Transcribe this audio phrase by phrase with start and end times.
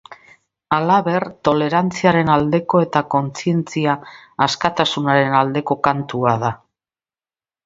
[0.75, 3.95] Halaber, tolerantziaren aldeko eta kontzientzia
[4.47, 6.53] askatasunaren aldeko kantua da.